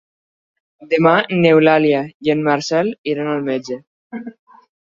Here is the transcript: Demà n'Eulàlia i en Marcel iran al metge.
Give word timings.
Demà 0.93 1.11
n'Eulàlia 1.43 2.01
i 2.29 2.33
en 2.37 2.43
Marcel 2.49 2.93
iran 3.15 3.33
al 3.35 3.47
metge. 3.51 3.81